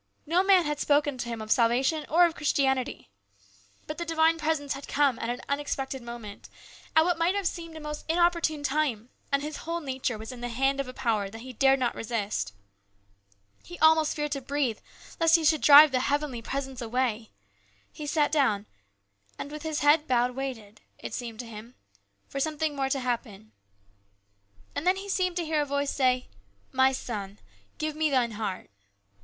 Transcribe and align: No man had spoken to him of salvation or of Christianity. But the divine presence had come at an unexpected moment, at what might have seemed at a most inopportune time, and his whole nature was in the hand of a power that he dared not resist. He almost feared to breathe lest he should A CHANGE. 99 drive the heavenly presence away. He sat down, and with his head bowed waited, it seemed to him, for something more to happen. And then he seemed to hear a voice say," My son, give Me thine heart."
No 0.25 0.41
man 0.43 0.65
had 0.65 0.79
spoken 0.79 1.19
to 1.19 1.29
him 1.29 1.43
of 1.43 1.51
salvation 1.51 2.07
or 2.09 2.25
of 2.25 2.33
Christianity. 2.33 3.11
But 3.85 3.99
the 3.99 4.03
divine 4.03 4.39
presence 4.39 4.73
had 4.73 4.87
come 4.87 5.19
at 5.19 5.29
an 5.29 5.41
unexpected 5.47 6.01
moment, 6.01 6.49
at 6.95 7.05
what 7.05 7.19
might 7.19 7.35
have 7.35 7.45
seemed 7.45 7.75
at 7.75 7.81
a 7.83 7.85
most 7.85 8.05
inopportune 8.09 8.63
time, 8.63 9.09
and 9.31 9.43
his 9.43 9.57
whole 9.57 9.79
nature 9.79 10.17
was 10.17 10.31
in 10.31 10.41
the 10.41 10.49
hand 10.49 10.79
of 10.79 10.87
a 10.87 10.91
power 10.95 11.29
that 11.29 11.41
he 11.41 11.53
dared 11.53 11.77
not 11.77 11.93
resist. 11.93 12.51
He 13.63 13.77
almost 13.77 14.15
feared 14.15 14.31
to 14.31 14.41
breathe 14.41 14.79
lest 15.19 15.35
he 15.35 15.45
should 15.45 15.59
A 15.59 15.61
CHANGE. 15.61 15.67
99 15.69 15.83
drive 15.85 15.91
the 15.91 15.99
heavenly 16.05 16.41
presence 16.41 16.81
away. 16.81 17.29
He 17.93 18.07
sat 18.07 18.31
down, 18.31 18.65
and 19.37 19.51
with 19.51 19.61
his 19.61 19.81
head 19.81 20.07
bowed 20.07 20.31
waited, 20.31 20.81
it 20.97 21.13
seemed 21.13 21.37
to 21.41 21.45
him, 21.45 21.75
for 22.27 22.39
something 22.39 22.75
more 22.75 22.89
to 22.89 22.99
happen. 23.01 23.51
And 24.73 24.87
then 24.87 24.95
he 24.95 25.07
seemed 25.09 25.35
to 25.35 25.45
hear 25.45 25.61
a 25.61 25.65
voice 25.65 25.91
say," 25.91 26.27
My 26.81 26.91
son, 26.91 27.37
give 27.77 27.95
Me 27.95 28.09
thine 28.09 28.31
heart." 28.31 28.71